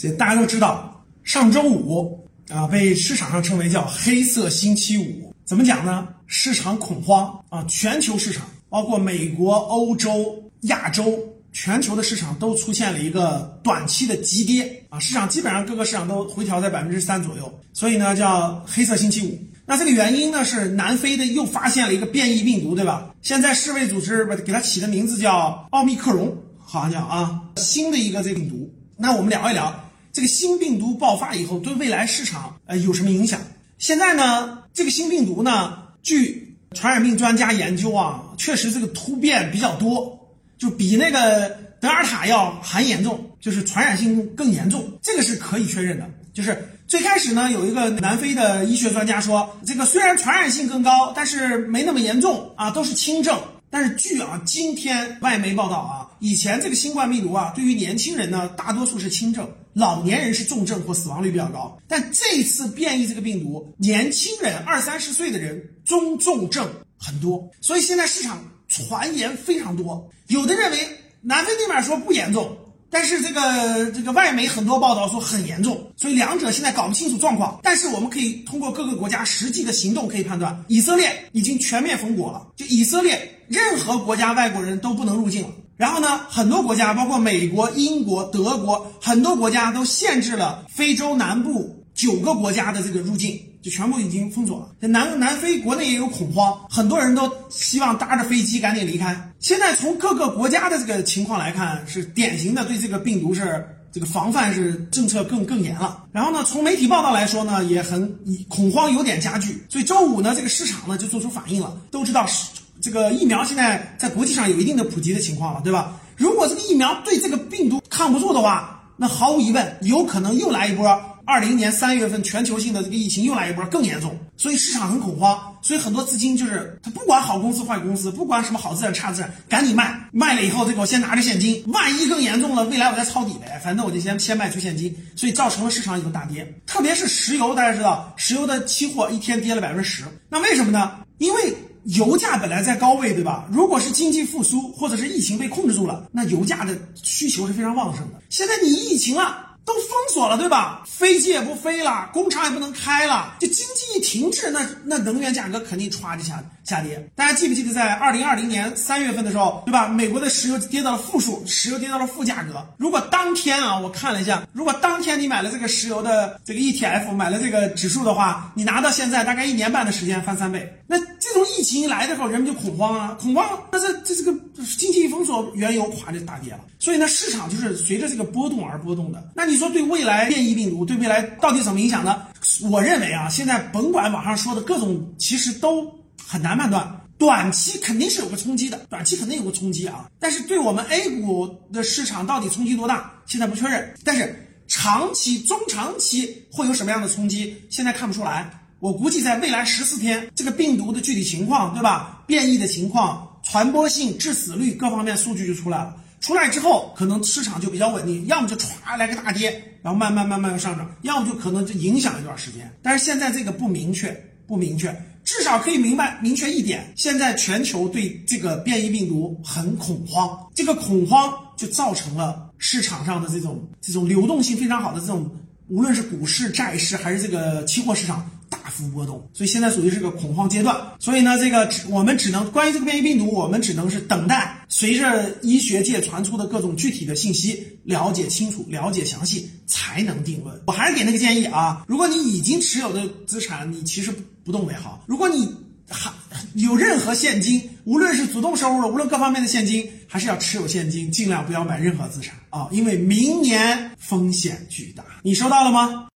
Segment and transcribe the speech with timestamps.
[0.00, 5.34] 这大家都知道，上周五啊，被市场上称为叫黑色星期五。
[5.44, 6.08] 怎么讲呢？
[6.26, 11.18] 市场恐慌啊，全球市场，包括美国、欧洲、亚洲，
[11.52, 17.60] 全球的市场都出现了一个短期的急跌啊，市场基本上各个市场都回调在百分之三左右。
[17.74, 19.38] 所以呢，叫黑色星期五。
[19.66, 23.14] 那这个原因呢，是南非的又发现了一个变异病毒，对吧？
[23.20, 28.72] 现在世卫组织把给它起的名字叫奥密克戎，好像叫啊，新的一个这个病毒。
[28.96, 29.89] 那我们聊一聊。
[30.12, 33.40] 这个新病毒爆发以后，对未来市场呃有什么影响？
[33.78, 40.18] 现在呢，这个新病毒呢，据传染病专家研究啊，确实这个突变比较多，
[40.58, 41.48] 就比那个
[41.80, 46.08] 德尔塔要还严重，就是传染性更严重，这个是可以确认的。
[46.32, 53.36] 就是最开始呢，有一个南非的医学专家说，这个虽然传染性更高，但是没那么严重啊，都是轻症。
[53.72, 61.78] 但是据啊今天外媒报道啊，以前这个新冠病毒啊，对于年轻人呢，大多数是轻症，老年人是重症或死亡率比较高。
[61.88, 66.68] 但这次变异这个病毒，年轻人二三十岁的人中重症
[66.98, 70.08] 很多，所以现在市场传言非常多。
[70.28, 70.78] 有的认为
[71.20, 72.56] 南非那边说不严重，
[72.90, 77.60] 但是这个这个外媒很多报道说很严重，所以两者现在搞不清楚状况。
[77.62, 83.36] 但是我们可以通过各个国家实际的行动可以判断，以色列已经全面封国了，就以色列。
[83.50, 85.48] 任何国家外国人都不能入境了。
[85.80, 94.86] 然后呢，很多国家，包括美国、英国、德国，很多国家都限制了非洲南部九个国家的这个入境，就全部已经封锁了。
[94.86, 99.32] 南南非国内也有恐慌，很多人都希望搭着飞机赶紧离开。
[99.38, 106.04] 现在从各个国家的这个情况来看，是典型的对这个病毒是这个防范是政策更更严了。
[106.12, 108.18] 然后呢，从媒体报道来说呢，也很
[108.50, 109.64] 恐慌有点加剧。
[109.70, 111.74] 所以周五呢，这个市场呢就做出反应了。
[111.90, 112.50] 都知道是。
[112.82, 116.00] 这个疫苗现在在国际上有一定的普及的情况了，对吧？
[116.16, 121.00] 如果这个疫苗对这个病毒抗不住的话，那毫无疑问有可能又来一波。
[121.26, 136.52] 二零年三月份全球性的这个疫情又来一波更严重，所以市场很恐慌，所以很多资金就是他不管好公司坏公司，不管什么好资产差资产，赶紧卖，卖了以后这个我先拿着现金，万一更严重了，未来我再抄底呗，反正我就先先卖出现金，所以造成了市场一个大跌。
[136.66, 140.98] 特别是石油，大家知道石油的期货一天跌了百分之十，那为什么呢？
[141.18, 141.54] 因为
[141.84, 143.46] 油价本来在高位，对吧？
[143.50, 148.20] 如果是经济复苏或者是疫情被控制住了，那油价的需求是非常旺盛的。
[148.28, 149.46] 现在你疫情了。
[149.62, 150.82] 都封锁了，对吧？
[150.86, 157.08] 飞机也不飞了，工厂也不能开了，就经济一停滞，那那能源价格肯定歘就下下跌。
[157.14, 159.86] 大家记不记得在二零二零年三月份的时候，对吧？
[159.86, 162.66] 美国的石油跌到了负数，石油跌到了负价格。
[162.78, 170.74] 如果当天啊，我看了一下，如果当天你买了这个石油的这个 ETF，买了这个指数的话，你拿到现在大概一年半的时间翻三倍。
[170.88, 170.98] 那
[171.46, 174.32] 疫情一来的时候，人们就恐慌啊，恐慌，那这这这个
[174.78, 176.60] 经济一封锁，原油咵就大跌了。
[176.78, 179.30] 所以呢，市场就是随着这个波动而波动的。
[179.34, 182.22] 那你说对未来变异病毒对未来到底怎么影响呢？
[182.70, 185.86] 我认为啊，现在甭管网上说的各种，其实都
[186.26, 186.96] 很难判断。
[187.18, 190.08] 短期肯定是有个冲击的，短期肯定有个冲击啊。
[190.18, 193.94] 但是对我们 A 股的市场到底冲击多大，现在不确认。
[194.02, 198.50] 但是长期、中长期会有什么样的冲击，现在看不出来。
[198.80, 202.22] 我估计在未来十四天，这个病毒的具体情况，对吧？
[202.26, 205.94] 变异的情况、传播性、致死率各方面数据就出来了。
[206.18, 209.50] 出来之后，可能市场就比较稳定，要么就歘来个大跌，
[209.82, 212.72] 然后慢慢慢慢的上涨，要么就可能就影响一段时间。
[212.82, 214.10] 但是现在这个不明确，
[214.46, 214.90] 不明确，
[215.24, 225.30] 至少可以明白明确一点：现在全球对这个变异病毒很恐慌，这个恐慌就造成了市场上的这种这种流动性非常好的这种，
[225.68, 228.26] 无论是股市、债市还是这个期货市场。
[228.70, 230.76] 大幅波动，所以现在属于是个恐慌阶段。
[231.00, 240.62] 所以呢，这个我们只能关于这个变异病毒，我们只能是等待随着医学界传出的各种具体的信息，了解清楚、了解详细，才能定论。
[240.68, 244.14] 我还是给那个建议啊，如果你已经持有的资产，你其实
[244.44, 245.02] 不动为好。
[245.08, 245.52] 如果你
[245.88, 246.12] 还
[246.54, 255.04] 有任何现金，无论是主动收入，无论各方面的现金，还是要持有现金，尽量不要买任何资产啊，因为明年风险巨大。
[255.24, 256.06] 你收到了吗？